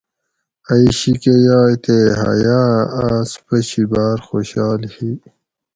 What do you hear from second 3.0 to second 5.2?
آس پشی باۤر خوشحال ہی